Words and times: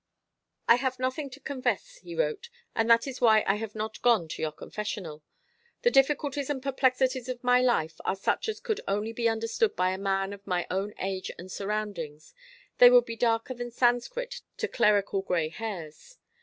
"I 0.67 0.77
have 0.77 0.97
nothing 0.97 1.29
to 1.29 1.39
confess," 1.39 1.97
he 1.97 2.15
wrote, 2.15 2.49
"and 2.73 2.89
that 2.89 3.05
is 3.05 3.21
why 3.21 3.43
I 3.45 3.57
have 3.57 3.75
not 3.75 4.01
gone 4.01 4.27
to 4.29 4.41
your 4.41 4.51
confessional. 4.51 5.21
The 5.83 5.91
difficulties 5.91 6.49
and 6.49 6.59
perplexities 6.59 7.29
of 7.29 7.43
my 7.43 7.61
life 7.61 8.01
are 8.03 8.15
such 8.15 8.49
as 8.49 8.59
could 8.59 8.81
only 8.87 9.13
be 9.13 9.29
understood 9.29 9.75
by 9.75 9.91
a 9.91 9.99
man 9.99 10.33
of 10.33 10.47
my 10.47 10.65
own 10.71 10.95
age 10.99 11.29
and 11.37 11.51
surroundings. 11.51 12.33
They 12.79 12.89
would 12.89 13.05
be 13.05 13.15
darker 13.15 13.53
than 13.53 13.69
Sanscrit 13.69 14.41
to 14.57 14.67
clerical 14.67 15.21
gray 15.21 15.49
hairs. 15.49 16.17